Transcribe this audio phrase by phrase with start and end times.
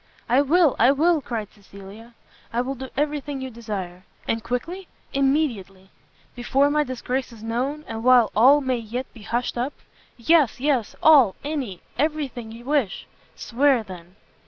[0.27, 0.75] "I will!
[0.79, 2.15] I will!" cried Cecilia,
[2.51, 5.91] "I will do every thing you desire!" "And quickly?" "Immediately."
[6.35, 7.85] "Before my disgrace is known?
[7.87, 9.73] and while all may yet be hushed up?"
[10.17, 10.95] "Yes, yes!
[11.03, 14.15] all any every thing you wish!" "Swear, then!"